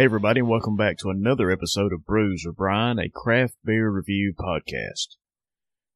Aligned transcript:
Hey, 0.00 0.06
everybody, 0.06 0.40
and 0.40 0.48
welcome 0.48 0.76
back 0.76 0.96
to 1.00 1.10
another 1.10 1.50
episode 1.50 1.92
of 1.92 2.06
Brews 2.06 2.44
or 2.46 2.52
Brian, 2.52 2.98
a 2.98 3.10
craft 3.10 3.56
beer 3.62 3.90
review 3.90 4.32
podcast. 4.32 5.18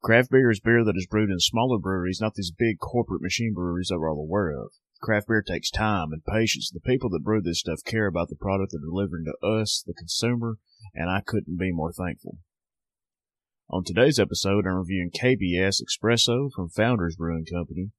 Craft 0.03 0.29
beer 0.29 0.51
is 0.51 0.59
beer 0.59 0.85
that 0.85 0.95
is 0.95 1.07
brewed 1.09 1.31
in 1.31 1.39
smaller 1.39 1.79
breweries, 1.79 2.19
not 2.21 2.35
these 2.35 2.51
big 2.55 2.77
corporate 2.77 3.23
machine 3.23 3.55
breweries 3.55 3.87
that 3.89 3.97
we're 3.97 4.11
all 4.11 4.19
aware 4.19 4.51
of. 4.51 4.73
Craft 5.01 5.29
beer 5.29 5.41
takes 5.41 5.71
time 5.71 6.09
and 6.11 6.23
patience. 6.23 6.69
The 6.69 6.81
people 6.81 7.09
that 7.09 7.23
brew 7.23 7.41
this 7.41 7.61
stuff 7.61 7.79
care 7.83 8.05
about 8.05 8.29
the 8.29 8.35
product 8.35 8.73
they're 8.73 8.87
delivering 8.87 9.25
to 9.25 9.43
us, 9.43 9.83
the 9.87 9.95
consumer, 9.95 10.59
and 10.93 11.09
I 11.09 11.21
couldn't 11.25 11.57
be 11.57 11.71
more 11.71 11.91
thankful. 11.91 12.37
On 13.71 13.83
today's 13.83 14.19
episode, 14.19 14.67
I'm 14.67 14.75
reviewing 14.75 15.09
KBS 15.09 15.81
Espresso 15.81 16.49
from 16.55 16.69
Founders 16.69 17.15
Brewing 17.15 17.47
Company, 17.51 17.89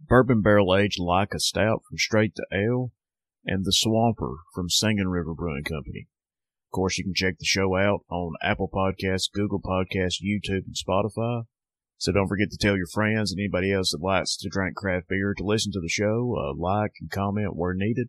Bourbon 0.00 0.40
Barrel 0.40 0.74
Aged 0.74 0.98
Laika 0.98 1.38
Stout 1.38 1.82
from 1.86 1.98
Straight 1.98 2.34
to 2.36 2.46
Ale, 2.50 2.90
and 3.44 3.64
The 3.64 3.72
Swamper 3.72 4.36
from 4.54 4.68
Singing 4.68 5.08
River 5.08 5.34
Brewing 5.34 5.64
Company. 5.64 6.08
Of 6.68 6.74
course, 6.74 6.96
you 6.98 7.04
can 7.04 7.14
check 7.14 7.38
the 7.38 7.44
show 7.44 7.76
out 7.76 8.00
on 8.08 8.34
Apple 8.42 8.70
Podcasts, 8.72 9.30
Google 9.32 9.60
Podcasts, 9.60 10.22
YouTube, 10.24 10.64
and 10.66 10.74
Spotify. 10.74 11.44
So 11.98 12.12
don't 12.12 12.28
forget 12.28 12.50
to 12.50 12.56
tell 12.56 12.76
your 12.76 12.86
friends 12.86 13.30
and 13.30 13.38
anybody 13.38 13.72
else 13.72 13.92
that 13.92 14.02
likes 14.02 14.36
to 14.38 14.48
drink 14.48 14.74
craft 14.74 15.08
beer 15.08 15.34
to 15.36 15.44
listen 15.44 15.70
to 15.72 15.80
the 15.80 15.88
show, 15.88 16.34
uh, 16.36 16.54
like 16.56 16.92
and 17.00 17.10
comment 17.10 17.54
where 17.54 17.74
needed. 17.74 18.08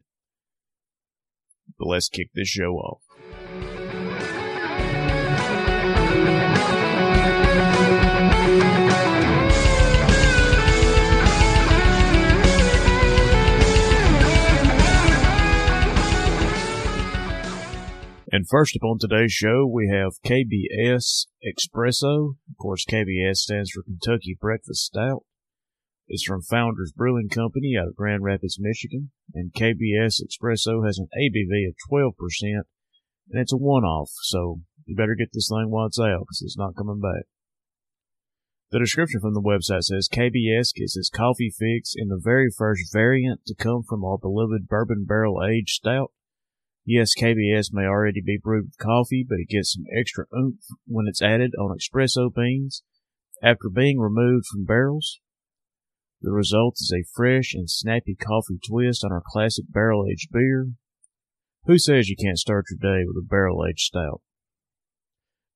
But 1.78 1.88
let's 1.88 2.10
kick 2.10 2.30
this 2.34 2.48
show 2.48 2.74
off. 2.74 3.02
And 18.34 18.50
first 18.50 18.76
up 18.76 18.84
on 18.84 18.98
today's 18.98 19.32
show, 19.32 19.70
we 19.72 19.92
have 19.94 20.14
KBS 20.26 21.28
Espresso. 21.46 22.38
Of 22.50 22.58
course, 22.60 22.84
KBS 22.84 23.36
stands 23.36 23.70
for 23.70 23.84
Kentucky 23.84 24.36
Breakfast 24.42 24.86
Stout. 24.86 25.22
It's 26.08 26.24
from 26.24 26.42
Founders 26.42 26.92
Brewing 26.92 27.30
Company 27.30 27.76
out 27.80 27.90
of 27.90 27.96
Grand 27.96 28.24
Rapids, 28.24 28.58
Michigan. 28.60 29.12
And 29.36 29.54
KBS 29.54 30.20
Espresso 30.20 30.84
has 30.84 30.98
an 30.98 31.10
ABV 31.16 31.68
of 31.68 31.76
12%, 31.92 32.12
and 32.42 32.64
it's 33.40 33.54
a 33.54 33.58
one-off, 33.58 34.10
so 34.24 34.62
you 34.88 34.96
better 34.96 35.16
get 35.16 35.30
this 35.32 35.50
thing 35.50 35.70
while 35.70 35.86
it's 35.86 36.00
out, 36.00 36.22
because 36.22 36.42
it's 36.42 36.58
not 36.58 36.76
coming 36.76 37.00
back. 37.00 37.26
The 38.72 38.80
description 38.80 39.22
from 39.22 39.36
the 39.36 39.42
website 39.42 39.84
says 39.84 40.10
KBS 40.12 40.74
gets 40.74 40.98
its 40.98 41.12
coffee 41.12 41.54
fix 41.56 41.94
in 41.96 42.08
the 42.08 42.20
very 42.20 42.48
first 42.50 42.92
variant 42.92 43.42
to 43.46 43.54
come 43.54 43.84
from 43.88 44.04
our 44.04 44.18
beloved 44.18 44.68
bourbon 44.68 45.06
barrel 45.08 45.46
aged 45.48 45.70
stout 45.70 46.10
Yes, 46.86 47.14
KBS 47.18 47.70
may 47.72 47.86
already 47.86 48.22
be 48.22 48.38
brewed 48.42 48.66
with 48.66 48.78
coffee, 48.78 49.26
but 49.28 49.40
it 49.40 49.50
gets 49.50 49.74
some 49.74 49.86
extra 49.98 50.26
oomph 50.38 50.60
when 50.86 51.08
it's 51.08 51.22
added 51.22 51.52
on 51.58 51.78
espresso 51.78 52.34
beans 52.34 52.84
after 53.42 53.70
being 53.70 54.00
removed 54.00 54.46
from 54.52 54.66
barrels. 54.66 55.20
The 56.22 56.32
result 56.32 56.76
is 56.80 56.94
a 56.94 57.08
fresh 57.16 57.54
and 57.54 57.70
snappy 57.70 58.16
coffee 58.16 58.60
twist 58.66 59.04
on 59.04 59.12
our 59.12 59.24
classic 59.26 59.66
barrel 59.70 60.06
aged 60.10 60.30
beer. 60.32 60.72
Who 61.66 61.78
says 61.78 62.10
you 62.10 62.18
can't 62.22 62.38
start 62.38 62.66
your 62.70 62.80
day 62.80 63.06
with 63.06 63.24
a 63.24 63.28
barrel 63.28 63.66
aged 63.66 63.80
stout? 63.80 64.22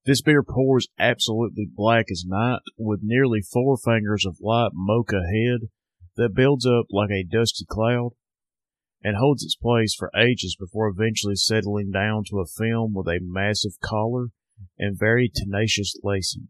This 0.06 0.22
beer 0.22 0.42
pours 0.42 0.88
absolutely 0.98 1.68
black 1.70 2.06
as 2.10 2.24
night 2.26 2.60
with 2.78 3.00
nearly 3.02 3.42
four 3.42 3.76
fingers 3.76 4.24
of 4.24 4.38
light 4.40 4.70
mocha 4.72 5.20
head 5.20 5.68
that 6.16 6.34
builds 6.34 6.64
up 6.64 6.86
like 6.90 7.10
a 7.10 7.24
dusty 7.24 7.66
cloud 7.68 8.12
and 9.02 9.16
holds 9.16 9.42
its 9.42 9.56
place 9.56 9.94
for 9.94 10.10
ages 10.16 10.56
before 10.58 10.88
eventually 10.88 11.36
settling 11.36 11.90
down 11.90 12.24
to 12.28 12.40
a 12.40 12.46
film 12.46 12.94
with 12.94 13.06
a 13.06 13.20
massive 13.22 13.78
collar 13.82 14.28
and 14.78 14.98
very 14.98 15.30
tenacious 15.32 15.94
lacing. 16.02 16.48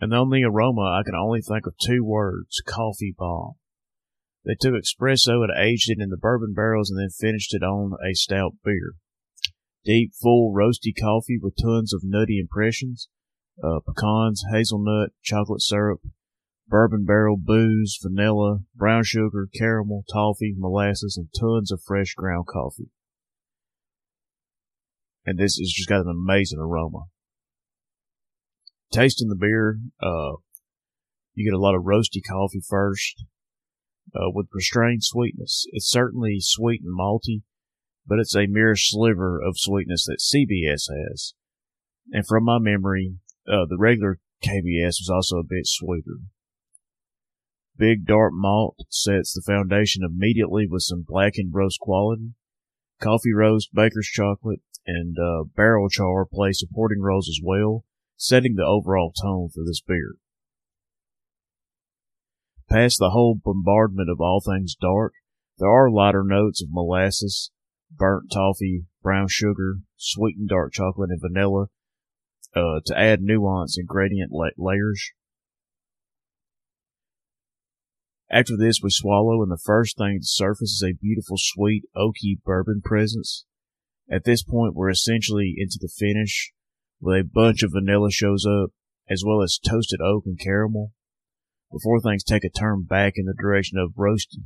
And 0.00 0.14
on 0.14 0.30
the 0.30 0.44
aroma, 0.44 0.82
I 0.82 1.02
can 1.04 1.14
only 1.14 1.40
think 1.40 1.66
of 1.66 1.74
two 1.76 2.04
words 2.04 2.62
coffee 2.66 3.14
bomb. 3.16 3.54
They 4.44 4.54
took 4.58 4.74
espresso 4.74 5.42
and 5.42 5.52
aged 5.56 5.90
it 5.90 6.00
in 6.00 6.10
the 6.10 6.16
bourbon 6.16 6.54
barrels 6.54 6.90
and 6.90 6.98
then 6.98 7.10
finished 7.10 7.54
it 7.54 7.62
on 7.62 7.92
a 8.02 8.14
stout 8.14 8.54
beer. 8.64 8.94
Deep, 9.84 10.12
full, 10.20 10.54
roasty 10.54 10.92
coffee 10.98 11.38
with 11.40 11.54
tons 11.60 11.92
of 11.92 12.02
nutty 12.04 12.38
impressions 12.38 13.08
uh, 13.62 13.80
pecans, 13.86 14.44
hazelnut, 14.52 15.10
chocolate 15.22 15.62
syrup, 15.62 16.00
bourbon 16.68 17.04
barrel 17.04 17.36
booze, 17.36 17.98
vanilla, 18.02 18.58
brown 18.74 19.02
sugar, 19.04 19.48
caramel, 19.54 20.04
toffee, 20.12 20.54
molasses, 20.56 21.16
and 21.16 21.28
tons 21.38 21.72
of 21.72 21.80
fresh 21.86 22.14
ground 22.14 22.46
coffee. 22.46 22.90
And 25.24 25.38
this 25.38 25.56
has 25.56 25.72
just 25.74 25.88
got 25.88 26.00
an 26.00 26.10
amazing 26.10 26.58
aroma. 26.58 27.04
Tasting 28.92 29.28
the 29.28 29.36
beer, 29.36 29.78
uh, 30.00 30.36
you 31.34 31.50
get 31.50 31.56
a 31.56 31.60
lot 31.60 31.74
of 31.74 31.84
roasty 31.84 32.20
coffee 32.26 32.62
first, 32.66 33.24
uh, 34.14 34.30
with 34.32 34.46
restrained 34.52 35.04
sweetness. 35.04 35.66
It's 35.72 35.90
certainly 35.90 36.38
sweet 36.40 36.80
and 36.82 36.98
malty, 36.98 37.42
but 38.06 38.18
it's 38.18 38.34
a 38.34 38.46
mere 38.46 38.74
sliver 38.74 39.40
of 39.40 39.58
sweetness 39.58 40.06
that 40.06 40.18
KBS 40.18 40.88
has. 40.88 41.34
And 42.10 42.26
from 42.26 42.44
my 42.44 42.58
memory, 42.58 43.16
uh, 43.46 43.66
the 43.68 43.76
regular 43.78 44.18
KBS 44.42 44.96
was 45.00 45.10
also 45.12 45.36
a 45.36 45.44
bit 45.44 45.66
sweeter. 45.66 46.20
Big 47.78 48.04
dark 48.04 48.32
malt 48.34 48.76
sets 48.90 49.32
the 49.32 49.42
foundation 49.46 50.02
immediately 50.04 50.66
with 50.68 50.82
some 50.82 51.04
blackened 51.06 51.54
roast 51.54 51.78
quality. 51.78 52.32
Coffee 53.00 53.32
roast, 53.32 53.72
baker's 53.72 54.08
chocolate, 54.08 54.60
and 54.84 55.16
uh, 55.16 55.44
barrel 55.54 55.88
char 55.88 56.26
play 56.26 56.50
supporting 56.52 57.00
roles 57.00 57.28
as 57.28 57.38
well, 57.42 57.84
setting 58.16 58.56
the 58.56 58.64
overall 58.64 59.12
tone 59.12 59.48
for 59.54 59.62
this 59.64 59.80
beer. 59.80 60.16
Past 62.68 62.98
the 62.98 63.10
whole 63.10 63.40
bombardment 63.42 64.10
of 64.10 64.20
all 64.20 64.42
things 64.44 64.74
dark, 64.74 65.12
there 65.58 65.70
are 65.70 65.90
lighter 65.90 66.24
notes 66.24 66.60
of 66.60 66.68
molasses, 66.72 67.52
burnt 67.90 68.30
toffee, 68.32 68.86
brown 69.02 69.28
sugar, 69.28 69.76
sweetened 69.96 70.48
dark 70.48 70.72
chocolate, 70.72 71.10
and 71.10 71.20
vanilla 71.20 71.66
uh, 72.56 72.80
to 72.84 72.98
add 72.98 73.22
nuance 73.22 73.78
and 73.78 73.86
gradient 73.86 74.32
la- 74.32 74.48
layers. 74.58 75.12
After 78.30 78.56
this, 78.58 78.80
we 78.82 78.90
swallow, 78.90 79.42
and 79.42 79.50
the 79.50 79.62
first 79.64 79.96
thing 79.96 80.18
to 80.20 80.26
surface 80.26 80.72
is 80.72 80.84
a 80.86 81.00
beautiful, 81.00 81.36
sweet, 81.38 81.84
oaky 81.96 82.38
bourbon 82.44 82.82
presence. 82.84 83.46
At 84.10 84.24
this 84.24 84.42
point, 84.42 84.74
we're 84.74 84.90
essentially 84.90 85.54
into 85.56 85.78
the 85.80 85.88
finish, 85.88 86.52
where 86.98 87.20
a 87.20 87.24
bunch 87.24 87.62
of 87.62 87.72
vanilla 87.72 88.10
shows 88.10 88.44
up, 88.44 88.70
as 89.08 89.22
well 89.26 89.42
as 89.42 89.58
toasted 89.58 90.00
oak 90.02 90.24
and 90.26 90.38
caramel, 90.38 90.92
before 91.72 92.00
things 92.00 92.22
take 92.22 92.44
a 92.44 92.50
turn 92.50 92.82
back 92.82 93.14
in 93.16 93.24
the 93.24 93.34
direction 93.40 93.78
of 93.78 93.94
roasty. 93.96 94.44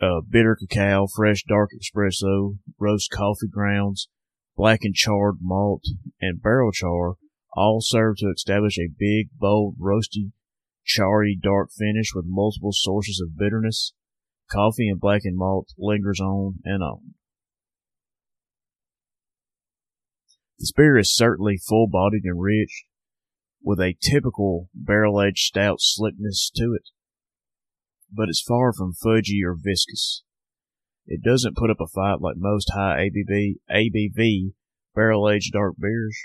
Uh, 0.00 0.20
bitter 0.28 0.56
cacao, 0.56 1.06
fresh 1.14 1.42
dark 1.48 1.70
espresso, 1.72 2.58
roast 2.78 3.10
coffee 3.10 3.48
grounds, 3.50 4.08
black 4.56 4.80
and 4.82 4.94
charred 4.94 5.38
malt, 5.40 5.82
and 6.20 6.40
barrel 6.40 6.70
char 6.72 7.16
all 7.52 7.80
serve 7.80 8.16
to 8.16 8.30
establish 8.34 8.78
a 8.78 8.94
big, 8.96 9.28
bold, 9.38 9.74
roasty 9.78 10.30
charry 10.94 11.38
dark 11.40 11.70
finish 11.76 12.12
with 12.14 12.24
multiple 12.26 12.72
sources 12.72 13.22
of 13.24 13.36
bitterness. 13.36 13.92
Coffee 14.50 14.88
and 14.88 15.00
blackened 15.00 15.36
malt 15.36 15.68
lingers 15.78 16.20
on 16.20 16.56
and 16.64 16.82
on. 16.82 17.14
This 20.58 20.72
beer 20.72 20.98
is 20.98 21.14
certainly 21.14 21.56
full 21.56 21.86
bodied 21.86 22.24
and 22.24 22.40
rich, 22.40 22.84
with 23.62 23.78
a 23.78 23.96
typical 24.00 24.68
barrel 24.74 25.22
aged 25.22 25.38
stout 25.38 25.78
slickness 25.80 26.50
to 26.56 26.74
it, 26.74 26.90
but 28.12 28.28
it's 28.28 28.42
far 28.42 28.72
from 28.72 28.92
fudgy 28.92 29.42
or 29.44 29.54
viscous. 29.54 30.22
It 31.06 31.22
doesn't 31.22 31.56
put 31.56 31.70
up 31.70 31.80
a 31.80 31.86
fight 31.86 32.20
like 32.20 32.36
most 32.36 32.70
high 32.74 33.08
ABV, 33.08 33.54
ABV 33.70 34.52
barrel 34.94 35.30
aged 35.30 35.52
dark 35.52 35.76
beers. 35.78 36.18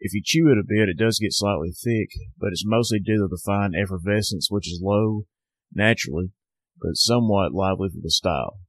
If 0.00 0.14
you 0.14 0.22
chew 0.24 0.48
it 0.48 0.58
a 0.58 0.64
bit, 0.66 0.88
it 0.88 0.96
does 0.96 1.18
get 1.18 1.34
slightly 1.34 1.72
thick, 1.72 2.08
but 2.38 2.48
it's 2.48 2.64
mostly 2.64 3.00
due 3.00 3.18
to 3.18 3.28
the 3.28 3.40
fine 3.44 3.74
effervescence, 3.74 4.48
which 4.50 4.66
is 4.66 4.80
low 4.82 5.26
naturally, 5.74 6.32
but 6.80 6.96
somewhat 6.96 7.52
lively 7.52 7.90
for 7.90 8.00
the 8.02 8.10
style. 8.10 8.60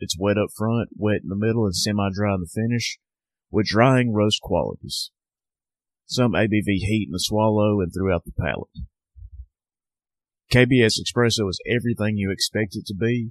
It's 0.00 0.18
wet 0.18 0.36
up 0.36 0.48
front, 0.56 0.88
wet 0.96 1.20
in 1.22 1.28
the 1.28 1.36
middle, 1.36 1.64
and 1.64 1.76
semi-dry 1.76 2.34
in 2.34 2.40
the 2.40 2.48
finish, 2.52 2.98
with 3.50 3.66
drying 3.66 4.12
roast 4.12 4.40
qualities. 4.40 5.12
Some 6.06 6.32
ABV 6.32 6.66
heat 6.66 7.06
in 7.08 7.12
the 7.12 7.20
swallow 7.20 7.80
and 7.80 7.92
throughout 7.94 8.24
the 8.24 8.32
palate. 8.32 8.68
KBS 10.52 10.98
Espresso 11.00 11.48
is 11.48 11.60
everything 11.66 12.16
you 12.16 12.30
expect 12.32 12.76
it 12.76 12.86
to 12.86 12.94
be. 12.94 13.30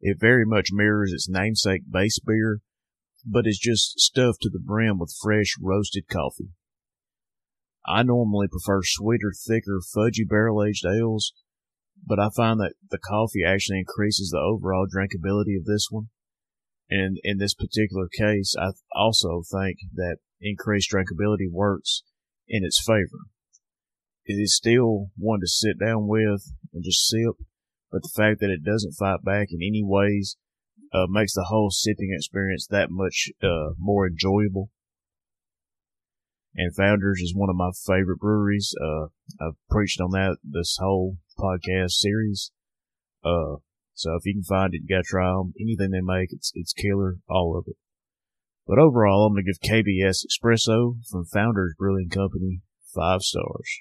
It 0.00 0.18
very 0.20 0.44
much 0.44 0.68
mirrors 0.72 1.12
its 1.12 1.28
namesake 1.28 1.82
base 1.90 2.18
beer, 2.18 2.60
but 3.24 3.46
is 3.46 3.58
just 3.58 3.98
stuffed 4.00 4.40
to 4.42 4.50
the 4.50 4.58
brim 4.58 4.98
with 4.98 5.14
fresh 5.22 5.54
roasted 5.60 6.08
coffee. 6.08 6.50
I 7.86 8.02
normally 8.02 8.48
prefer 8.48 8.80
sweeter, 8.84 9.32
thicker, 9.46 9.80
fudgy 9.94 10.28
barrel 10.28 10.64
aged 10.64 10.84
ales, 10.86 11.32
but 12.06 12.18
I 12.18 12.30
find 12.34 12.60
that 12.60 12.74
the 12.90 12.98
coffee 12.98 13.44
actually 13.46 13.80
increases 13.80 14.30
the 14.30 14.38
overall 14.38 14.86
drinkability 14.86 15.56
of 15.58 15.64
this 15.64 15.88
one. 15.90 16.08
And 16.90 17.18
in 17.22 17.38
this 17.38 17.54
particular 17.54 18.08
case, 18.16 18.54
I 18.58 18.70
also 18.94 19.42
think 19.50 19.78
that 19.94 20.18
increased 20.40 20.90
drinkability 20.92 21.50
works 21.50 22.02
in 22.48 22.64
its 22.64 22.82
favor. 22.84 23.26
It 24.24 24.34
is 24.34 24.56
still 24.56 25.08
one 25.16 25.40
to 25.40 25.48
sit 25.48 25.78
down 25.80 26.06
with 26.06 26.52
and 26.72 26.84
just 26.84 27.08
sip, 27.08 27.44
but 27.90 28.02
the 28.02 28.12
fact 28.14 28.40
that 28.40 28.50
it 28.50 28.64
doesn't 28.64 28.94
fight 28.98 29.24
back 29.24 29.48
in 29.50 29.58
any 29.60 29.82
ways 29.84 30.36
uh, 30.92 31.06
makes 31.08 31.34
the 31.34 31.46
whole 31.48 31.70
sipping 31.70 32.12
experience 32.14 32.66
that 32.68 32.90
much 32.90 33.30
uh, 33.42 33.70
more 33.78 34.06
enjoyable. 34.06 34.70
And 36.54 36.74
Founders 36.76 37.20
is 37.20 37.34
one 37.34 37.48
of 37.48 37.56
my 37.56 37.70
favorite 37.86 38.18
breweries. 38.18 38.74
Uh, 38.80 39.06
I've 39.40 39.56
preached 39.70 40.00
on 40.00 40.10
that 40.10 40.36
this 40.44 40.76
whole 40.78 41.16
podcast 41.38 41.92
series. 41.92 42.52
Uh, 43.24 43.56
so 43.94 44.16
if 44.16 44.26
you 44.26 44.34
can 44.34 44.42
find 44.42 44.74
it, 44.74 44.82
you 44.82 44.88
gotta 44.88 45.04
try 45.04 45.30
them. 45.32 45.54
Anything 45.58 45.90
they 45.90 46.00
make, 46.02 46.32
it's 46.32 46.52
it's 46.54 46.72
killer, 46.72 47.16
all 47.28 47.56
of 47.58 47.64
it. 47.68 47.76
But 48.66 48.78
overall, 48.78 49.26
I'm 49.26 49.34
gonna 49.34 49.44
give 49.44 49.60
KBS 49.60 50.26
Espresso 50.26 50.96
from 51.10 51.24
Founders 51.24 51.74
Brewing 51.78 52.10
Company 52.10 52.60
five 52.94 53.22
stars. 53.22 53.80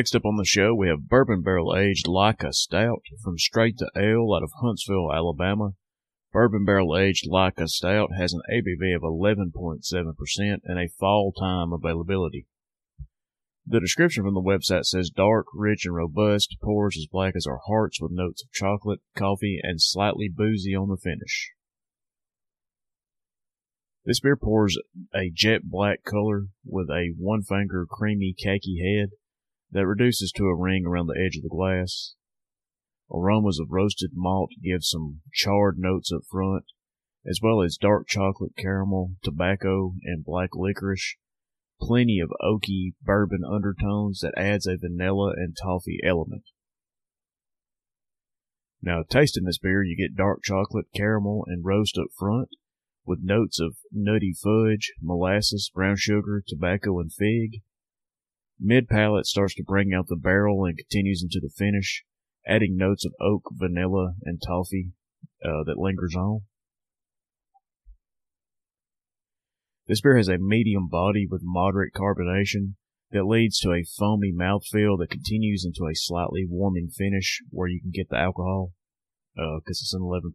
Next 0.00 0.16
up 0.16 0.24
on 0.24 0.36
the 0.36 0.46
show, 0.46 0.74
we 0.74 0.88
have 0.88 1.10
bourbon 1.10 1.42
barrel 1.42 1.76
aged 1.76 2.06
Laika 2.06 2.54
Stout 2.54 3.02
from 3.22 3.36
Straight 3.36 3.76
to 3.76 3.90
Ale 3.94 4.32
out 4.34 4.42
of 4.42 4.50
Huntsville, 4.62 5.12
Alabama. 5.12 5.72
Bourbon 6.32 6.64
barrel 6.64 6.96
aged 6.96 7.28
Laika 7.30 7.68
Stout 7.68 8.08
has 8.16 8.32
an 8.32 8.40
ABV 8.50 8.96
of 8.96 9.02
11.7% 9.02 10.60
and 10.64 10.78
a 10.78 10.88
fall 10.88 11.34
time 11.38 11.74
availability. 11.74 12.46
The 13.66 13.78
description 13.78 14.24
from 14.24 14.32
the 14.32 14.40
website 14.40 14.86
says 14.86 15.10
dark, 15.10 15.48
rich, 15.52 15.84
and 15.84 15.94
robust, 15.94 16.56
pours 16.62 16.96
as 16.96 17.06
black 17.06 17.34
as 17.36 17.46
our 17.46 17.60
hearts 17.66 18.00
with 18.00 18.10
notes 18.10 18.42
of 18.42 18.50
chocolate, 18.52 19.00
coffee, 19.14 19.60
and 19.62 19.82
slightly 19.82 20.30
boozy 20.34 20.74
on 20.74 20.88
the 20.88 20.96
finish. 20.96 21.50
This 24.06 24.20
beer 24.20 24.36
pours 24.36 24.78
a 25.14 25.30
jet 25.30 25.64
black 25.64 26.04
color 26.04 26.46
with 26.64 26.88
a 26.88 27.12
one 27.18 27.42
finger 27.42 27.84
creamy 27.86 28.34
khaki 28.42 28.80
head 28.82 29.10
that 29.72 29.86
reduces 29.86 30.32
to 30.32 30.44
a 30.44 30.56
ring 30.56 30.84
around 30.86 31.06
the 31.06 31.20
edge 31.20 31.36
of 31.36 31.42
the 31.42 31.48
glass. 31.48 32.14
Aromas 33.12 33.58
of 33.60 33.70
roasted 33.70 34.10
malt 34.14 34.50
give 34.62 34.82
some 34.82 35.20
charred 35.32 35.78
notes 35.78 36.12
up 36.12 36.22
front, 36.30 36.64
as 37.26 37.40
well 37.42 37.62
as 37.62 37.76
dark 37.76 38.06
chocolate 38.08 38.52
caramel, 38.56 39.12
tobacco, 39.22 39.94
and 40.04 40.24
black 40.24 40.50
licorice. 40.54 41.16
Plenty 41.80 42.20
of 42.20 42.30
oaky 42.42 42.92
bourbon 43.02 43.40
undertones 43.44 44.20
that 44.20 44.34
adds 44.36 44.66
a 44.66 44.76
vanilla 44.76 45.32
and 45.36 45.56
toffee 45.60 45.98
element. 46.04 46.44
Now, 48.82 49.02
tasting 49.08 49.44
this 49.44 49.58
beer, 49.58 49.82
you 49.82 49.96
get 49.96 50.16
dark 50.16 50.40
chocolate, 50.42 50.86
caramel, 50.94 51.44
and 51.46 51.64
roast 51.64 51.98
up 51.98 52.08
front, 52.18 52.48
with 53.04 53.20
notes 53.22 53.58
of 53.60 53.76
nutty 53.92 54.32
fudge, 54.32 54.92
molasses, 55.02 55.70
brown 55.74 55.96
sugar, 55.98 56.42
tobacco, 56.46 56.98
and 57.00 57.12
fig. 57.12 57.62
Mid 58.62 58.88
palate 58.88 59.24
starts 59.24 59.54
to 59.54 59.62
bring 59.62 59.94
out 59.94 60.08
the 60.08 60.16
barrel 60.16 60.66
and 60.66 60.76
continues 60.76 61.22
into 61.22 61.40
the 61.40 61.52
finish, 61.56 62.04
adding 62.46 62.76
notes 62.76 63.06
of 63.06 63.14
oak, 63.18 63.44
vanilla, 63.52 64.12
and 64.24 64.40
toffee 64.46 64.92
uh, 65.42 65.64
that 65.64 65.78
lingers 65.78 66.14
on. 66.14 66.40
This 69.86 70.02
beer 70.02 70.18
has 70.18 70.28
a 70.28 70.36
medium 70.38 70.88
body 70.88 71.26
with 71.28 71.40
moderate 71.42 71.94
carbonation 71.94 72.74
that 73.12 73.24
leads 73.24 73.58
to 73.60 73.72
a 73.72 73.82
foamy 73.82 74.32
mouthfeel 74.32 74.98
that 74.98 75.10
continues 75.10 75.64
into 75.64 75.90
a 75.90 75.94
slightly 75.94 76.44
warming 76.48 76.90
finish 76.96 77.40
where 77.50 77.66
you 77.66 77.80
can 77.80 77.90
get 77.90 78.10
the 78.10 78.18
alcohol 78.18 78.72
because 79.34 79.80
uh, 79.80 79.84
it's 79.84 79.94
an 79.94 80.02
11% 80.02 80.30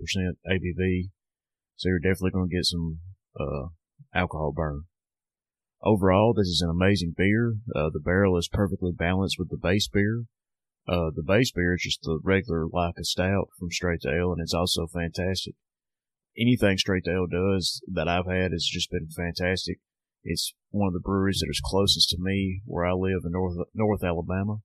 ABV. 0.51 1.10
So 1.75 1.89
you're 1.89 2.00
definitely 2.00 2.31
going 2.31 2.50
to 2.50 2.56
get 2.56 2.66
some 2.66 3.00
uh, 3.39 3.68
alcohol 4.13 4.51
burn. 4.51 4.86
Overall, 5.86 6.34
this 6.34 6.48
is 6.48 6.64
an 6.66 6.72
amazing 6.72 7.14
beer. 7.16 7.58
Uh, 7.76 7.92
the 7.94 8.00
barrel 8.00 8.38
is 8.38 8.50
perfectly 8.52 8.92
balanced 8.92 9.38
with 9.38 9.50
the 9.52 9.58
base 9.58 9.88
beer. 9.88 10.26
Uh, 10.88 11.12
the 11.16 11.22
base 11.22 11.52
beer 11.52 11.76
is 11.76 11.84
just 11.84 12.02
the 12.02 12.20
regular 12.24 12.66
Laika 12.66 13.04
Stout 13.04 13.50
from 13.60 13.70
Straight 13.70 14.02
to 14.02 14.10
Ale, 14.10 14.34
and 14.34 14.42
it's 14.42 14.54
also 14.54 14.88
fantastic. 14.88 15.54
Anything 16.36 16.80
Straight 16.80 17.04
to 17.04 17.12
Ale 17.12 17.28
does 17.28 17.84
that 17.88 18.08
I've 18.08 18.26
had 18.26 18.52
has 18.52 18.66
just 18.66 18.90
been 18.90 19.10
fantastic. 19.16 19.80
It's 20.24 20.56
one 20.72 20.88
of 20.88 20.94
the 20.94 21.00
breweries 21.00 21.42
that 21.42 21.52
is 21.52 21.62
closest 21.64 22.10
to 22.10 22.18
me 22.20 22.62
where 22.66 22.86
I 22.86 22.94
live 22.94 23.22
in 23.24 23.31
North 23.31 23.56
North 23.76 24.04
Alabama. 24.04 24.58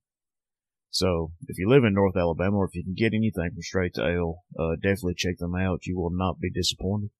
So 0.89 1.33
if 1.47 1.59
you 1.59 1.69
live 1.69 1.85
in 1.85 1.93
North 1.93 2.17
Alabama, 2.17 2.57
or 2.57 2.65
if 2.65 2.75
you 2.75 2.83
can 2.83 2.95
get 2.95 3.13
anything 3.13 3.51
from 3.53 3.63
Straight 3.63 3.93
to 3.95 4.07
Ale, 4.07 4.39
uh, 4.59 4.77
definitely 4.77 5.15
check 5.17 5.37
them 5.39 5.55
out. 5.55 5.85
You 5.85 5.99
will 5.99 6.11
not 6.11 6.41
be 6.41 6.51
disappointed. 6.51 7.11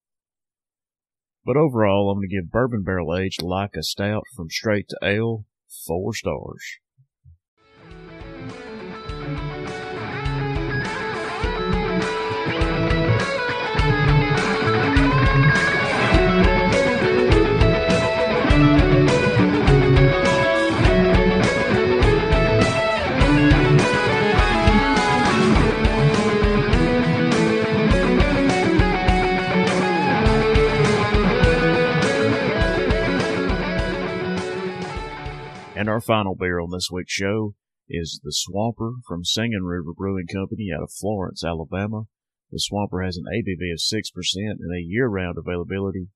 But 1.43 1.57
overall, 1.57 2.11
I'm 2.11 2.19
going 2.19 2.29
to 2.29 2.35
give 2.35 2.51
Bourbon 2.51 2.83
Barrel 2.83 3.17
Aged 3.17 3.41
Laika 3.41 3.81
Stout 3.81 4.23
from 4.35 4.49
Straight 4.49 4.87
to 4.89 4.97
Ale 5.01 5.45
four 5.87 6.13
stars. 6.13 6.63
Our 36.01 36.03
final 36.03 36.33
beer 36.33 36.59
on 36.59 36.71
this 36.71 36.89
week's 36.91 37.13
show 37.13 37.53
is 37.87 38.19
the 38.23 38.31
Swamper 38.33 38.93
from 39.07 39.23
Singing 39.23 39.61
River 39.61 39.93
Brewing 39.95 40.25
Company 40.25 40.69
out 40.75 40.81
of 40.81 40.91
Florence, 40.91 41.43
Alabama. 41.43 42.05
The 42.51 42.57
Swamper 42.59 43.03
has 43.03 43.17
an 43.17 43.25
ABV 43.25 43.71
of 43.71 43.77
6% 43.77 44.01
and 44.35 44.75
a 44.75 44.81
year-round 44.81 45.37
availability. 45.37 46.07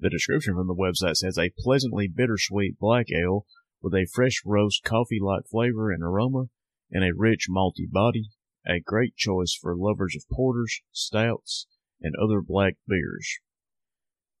The 0.00 0.10
description 0.10 0.56
from 0.56 0.66
the 0.66 0.74
website 0.74 1.14
says 1.14 1.38
a 1.38 1.52
pleasantly 1.56 2.08
bittersweet 2.08 2.76
black 2.80 3.06
ale 3.14 3.46
with 3.80 3.94
a 3.94 4.08
fresh 4.12 4.42
roast 4.44 4.82
coffee-like 4.82 5.46
flavor 5.48 5.92
and 5.92 6.02
aroma 6.02 6.46
and 6.90 7.04
a 7.04 7.14
rich 7.16 7.46
malty 7.48 7.88
body. 7.88 8.30
A 8.66 8.80
great 8.80 9.14
choice 9.14 9.56
for 9.60 9.76
lovers 9.76 10.16
of 10.16 10.24
porters, 10.34 10.80
stouts, 10.90 11.68
and 12.00 12.14
other 12.20 12.40
black 12.40 12.74
beers. 12.88 13.38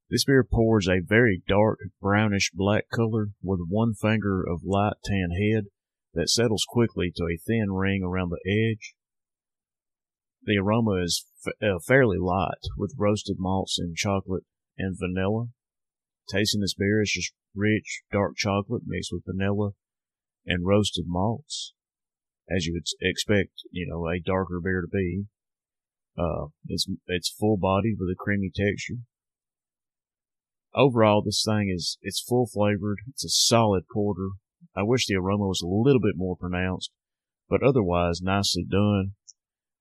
This 0.08 0.24
beer 0.24 0.44
pours 0.44 0.86
a 0.86 1.00
very 1.04 1.42
dark 1.48 1.80
brownish 2.00 2.52
black 2.54 2.88
color 2.94 3.30
with 3.42 3.66
one 3.68 3.94
finger 3.94 4.40
of 4.40 4.62
light 4.62 4.94
tan 5.04 5.30
head 5.30 5.64
that 6.14 6.30
settles 6.30 6.64
quickly 6.68 7.12
to 7.16 7.24
a 7.24 7.36
thin 7.36 7.72
ring 7.72 8.02
around 8.04 8.30
the 8.30 8.40
edge. 8.48 8.94
The 10.44 10.58
aroma 10.58 11.02
is 11.02 11.26
uh, 11.60 11.80
fairly 11.84 12.18
light 12.18 12.62
with 12.78 12.94
roasted 12.96 13.36
malts 13.40 13.80
and 13.80 13.96
chocolate 13.96 14.44
and 14.78 14.96
vanilla. 14.96 15.48
Tasting 16.30 16.60
this 16.60 16.74
beer 16.74 17.02
is 17.02 17.10
just 17.10 17.32
rich, 17.52 18.02
dark 18.12 18.36
chocolate 18.36 18.82
mixed 18.86 19.10
with 19.12 19.24
vanilla 19.26 19.70
and 20.46 20.64
roasted 20.64 21.06
malts, 21.08 21.74
as 22.48 22.64
you 22.64 22.74
would 22.74 22.86
expect, 23.02 23.62
you 23.72 23.88
know, 23.88 24.06
a 24.06 24.20
darker 24.20 24.60
beer 24.62 24.82
to 24.82 24.88
be. 24.88 25.24
Uh, 26.16 26.46
it's 26.68 26.86
it's 27.08 27.28
full 27.28 27.56
bodied 27.56 27.96
with 27.98 28.08
a 28.08 28.14
creamy 28.16 28.52
texture 28.54 29.02
overall, 30.76 31.22
this 31.22 31.42
thing 31.44 31.72
is 31.74 31.98
it's 32.02 32.20
full 32.20 32.46
flavored. 32.46 32.98
It's 33.08 33.24
a 33.24 33.28
solid 33.28 33.84
porter. 33.92 34.30
I 34.76 34.82
wish 34.82 35.06
the 35.06 35.16
aroma 35.16 35.46
was 35.46 35.62
a 35.62 35.66
little 35.66 36.00
bit 36.00 36.16
more 36.16 36.36
pronounced, 36.36 36.90
but 37.48 37.62
otherwise 37.62 38.20
nicely 38.22 38.64
done. 38.68 39.12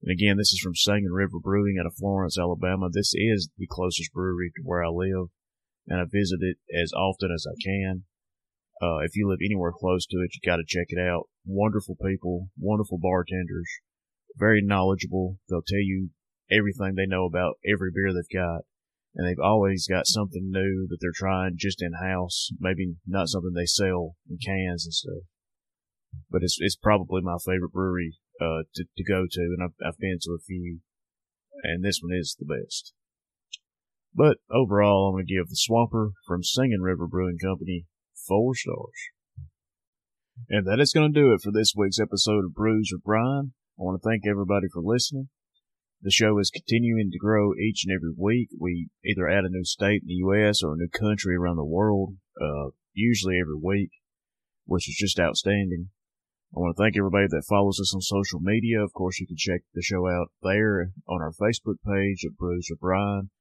And 0.02 0.12
again, 0.12 0.38
this 0.38 0.54
is 0.54 0.60
from 0.64 0.76
Singing 0.76 1.12
River 1.12 1.40
Brewing 1.42 1.78
out 1.80 1.86
of 1.86 1.96
Florence, 1.96 2.38
Alabama. 2.40 2.88
This 2.92 3.14
is 3.14 3.50
the 3.58 3.68
closest 3.70 4.14
brewery 4.14 4.52
to 4.56 4.62
where 4.64 4.84
I 4.84 4.90
live, 4.90 5.30
and 5.88 6.00
I 6.00 6.04
visit 6.06 6.40
it 6.42 6.58
as 6.74 6.94
often 6.94 7.30
as 7.34 7.46
I 7.50 7.56
can. 7.64 8.04
Uh, 8.82 9.00
if 9.00 9.16
you 9.16 9.28
live 9.28 9.40
anywhere 9.44 9.72
close 9.72 10.06
to 10.08 10.18
it, 10.18 10.32
you 10.34 10.50
got 10.50 10.58
to 10.58 10.64
check 10.68 10.88
it 10.90 11.00
out. 11.00 11.28
Wonderful 11.46 11.96
people, 11.96 12.50
wonderful 12.58 13.00
bartenders, 13.02 13.70
very 14.38 14.62
knowledgeable. 14.62 15.38
They'll 15.50 15.64
tell 15.66 15.80
you 15.80 16.10
everything 16.52 16.96
they 16.96 17.08
know 17.08 17.26
about 17.26 17.56
every 17.66 17.90
beer 17.94 18.14
they've 18.14 18.40
got. 18.40 18.62
And 19.16 19.28
they've 19.28 19.44
always 19.44 19.88
got 19.88 20.08
something 20.08 20.50
new 20.52 20.88
that 20.90 20.98
they're 21.00 21.12
trying 21.16 21.56
just 21.58 21.82
in 21.82 21.94
house. 21.94 22.50
Maybe 22.60 22.96
not 23.08 23.30
something 23.30 23.54
they 23.56 23.66
sell 23.66 24.16
in 24.30 24.38
cans 24.46 24.86
and 24.86 24.94
stuff. 24.94 25.24
But 26.30 26.44
it's, 26.44 26.58
it's 26.60 26.76
probably 26.76 27.22
my 27.22 27.38
favorite 27.46 27.72
brewery, 27.72 28.18
uh, 28.42 28.64
to, 28.76 28.84
to 28.98 29.04
go 29.04 29.26
to. 29.30 29.42
And 29.42 29.64
I've, 29.64 29.88
I've 29.88 29.98
been 29.98 30.18
to 30.22 30.32
a 30.32 30.44
few 30.46 30.80
and 31.64 31.84
this 31.84 32.00
one 32.02 32.16
is 32.16 32.36
the 32.38 32.46
best. 32.46 32.94
But 34.14 34.38
overall, 34.52 35.10
I'm 35.10 35.26
to 35.26 35.34
give 35.34 35.50
the 35.50 35.56
Swamper 35.56 36.12
from 36.26 36.44
Singing 36.44 36.82
River 36.82 37.08
Brewing 37.08 37.38
Company 37.42 37.86
four 38.28 38.56
stars. 38.56 39.10
And 40.50 40.66
that 40.68 40.80
is 40.80 40.92
to 40.92 41.10
do 41.10 41.34
it 41.34 41.42
for 41.42 41.52
this 41.52 41.74
week's 41.76 42.00
episode 42.00 42.46
of 42.46 42.54
Brews 42.54 42.92
with 42.94 43.04
Brian. 43.04 43.54
I 43.80 43.84
want 43.84 44.02
to 44.02 44.08
thank 44.08 44.24
everybody 44.28 44.68
for 44.72 44.82
listening. 44.82 45.30
The 46.06 46.12
show 46.12 46.38
is 46.38 46.52
continuing 46.54 47.10
to 47.10 47.18
grow 47.18 47.56
each 47.56 47.84
and 47.84 47.92
every 47.92 48.14
week. 48.16 48.50
We 48.60 48.90
either 49.04 49.28
add 49.28 49.44
a 49.44 49.50
new 49.50 49.66
state 49.66 50.04
in 50.04 50.08
the 50.08 50.22
U.S. 50.30 50.62
or 50.62 50.74
a 50.74 50.78
new 50.78 50.88
country 50.88 51.36
around 51.36 51.56
the 51.56 51.66
world, 51.66 52.18
uh, 52.40 52.70
usually 52.94 53.40
every 53.42 53.58
week, 53.58 53.90
which 54.68 54.88
is 54.88 54.96
just 55.00 55.20
outstanding. 55.20 55.90
I 56.56 56.60
want 56.60 56.78
to 56.78 56.84
thank 56.84 56.96
everybody 56.96 57.26
that 57.28 57.50
follows 57.50 57.80
us 57.82 57.92
on 57.96 58.02
social 58.02 58.40
media. 58.40 58.84
Of 58.84 58.94
course, 58.94 59.20
you 59.20 59.26
can 59.26 59.36
check 59.36 59.62
the 59.74 59.82
show 59.82 60.08
out 60.08 60.28
there 60.44 60.92
on 61.10 61.24
our 61.24 61.34
Facebook 61.34 61.82
page 61.84 62.24
at 62.24 62.38
with 62.40 62.80
Brian. 62.80 63.32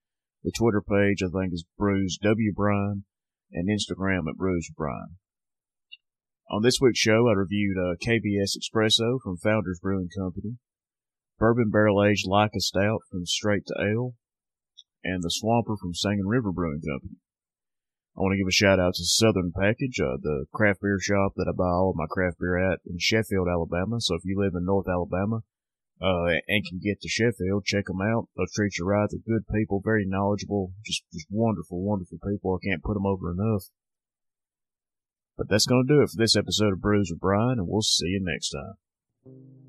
The 0.42 0.52
Twitter 0.56 0.80
page, 0.80 1.22
I 1.22 1.28
think, 1.28 1.52
is 1.52 1.66
Brews 1.76 2.16
W 2.22 2.50
Brian, 2.56 3.04
and 3.52 3.68
Instagram 3.68 4.20
at 4.20 4.38
with 4.38 4.74
Brian. 4.74 5.18
On 6.50 6.62
this 6.62 6.78
week's 6.80 6.98
show, 6.98 7.28
I 7.28 7.34
reviewed 7.34 7.76
uh, 7.76 7.96
KBS 8.02 8.56
Espresso 8.56 9.18
from 9.22 9.36
Founders 9.36 9.80
Brewing 9.82 10.08
Company, 10.16 10.56
Bourbon 11.38 11.70
Barrel 11.70 12.04
Aged 12.04 12.26
Laika 12.28 12.60
Stout 12.60 13.00
from 13.10 13.26
Straight 13.26 13.66
to 13.66 13.74
Ale, 13.80 14.14
and 15.02 15.22
the 15.22 15.30
Swamper 15.30 15.76
from 15.76 15.94
Singing 15.94 16.26
River 16.26 16.52
Brewing 16.52 16.80
Company. 16.80 17.18
I 18.16 18.20
want 18.20 18.34
to 18.34 18.38
give 18.38 18.46
a 18.46 18.52
shout 18.52 18.78
out 18.78 18.94
to 18.94 19.04
Southern 19.04 19.50
Package, 19.50 19.98
uh, 19.98 20.16
the 20.22 20.46
craft 20.54 20.80
beer 20.82 20.98
shop 21.00 21.32
that 21.36 21.48
I 21.48 21.52
buy 21.52 21.64
all 21.64 21.90
of 21.90 21.96
my 21.96 22.06
craft 22.08 22.38
beer 22.38 22.56
at 22.56 22.78
in 22.86 22.96
Sheffield, 22.98 23.48
Alabama. 23.48 24.00
So 24.00 24.14
if 24.14 24.22
you 24.24 24.38
live 24.38 24.54
in 24.54 24.64
North 24.64 24.86
Alabama, 24.88 25.42
uh, 26.00 26.38
and 26.46 26.64
can 26.64 26.78
get 26.82 27.00
to 27.00 27.08
Sheffield, 27.08 27.64
check 27.64 27.86
them 27.86 28.00
out. 28.00 28.28
They'll 28.36 28.46
treat 28.54 28.78
you 28.78 28.86
right. 28.86 29.08
They're 29.10 29.36
good 29.36 29.46
people, 29.52 29.80
very 29.84 30.04
knowledgeable, 30.06 30.72
just, 30.84 31.02
just 31.12 31.26
wonderful, 31.30 31.82
wonderful 31.82 32.18
people. 32.24 32.54
I 32.54 32.66
can't 32.66 32.82
put 32.82 32.94
them 32.94 33.06
over 33.06 33.32
enough. 33.32 33.64
But 35.36 35.48
that's 35.48 35.66
going 35.66 35.86
to 35.86 35.94
do 35.94 36.02
it 36.02 36.10
for 36.10 36.16
this 36.16 36.36
episode 36.36 36.72
of 36.72 36.80
Brews 36.80 37.10
with 37.10 37.20
Brian, 37.20 37.58
and 37.58 37.66
we'll 37.66 37.82
see 37.82 38.06
you 38.06 38.20
next 38.22 38.50
time. 38.50 39.63